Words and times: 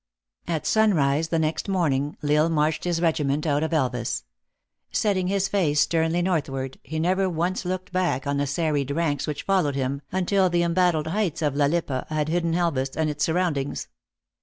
At 0.47 0.65
sunrise, 0.65 1.27
the 1.27 1.37
next 1.37 1.69
morning, 1.69 2.17
L 2.23 2.31
Isle 2.45 2.49
marched 2.49 2.85
his 2.85 2.99
regiment 3.03 3.45
out 3.45 3.61
of 3.61 3.69
Elvas. 3.71 4.23
Setting 4.91 5.27
his 5.27 5.47
face 5.47 5.81
sternly 5.81 6.23
north 6.23 6.49
ward, 6.49 6.79
he 6.83 6.97
never 6.97 7.29
once 7.29 7.65
looked 7.65 7.91
back 7.91 8.25
on 8.25 8.37
the 8.37 8.47
serried 8.47 8.89
ranks 8.89 9.25
THE 9.25 9.29
ACTRESS 9.33 9.45
IN 9.47 9.53
HIGH 9.53 9.61
LIFE. 9.61 9.73
405 9.75 9.75
which 9.75 9.75
followed 9.75 9.75
him, 9.75 10.01
until 10.41 10.49
the 10.49 10.63
embattled 10.63 11.07
heights 11.13 11.43
of 11.43 11.55
La 11.55 11.67
Lippe 11.67 12.07
had 12.09 12.29
hidden 12.29 12.55
Elvas 12.55 12.97
and 12.97 13.11
its 13.11 13.23
surroundings. 13.23 13.89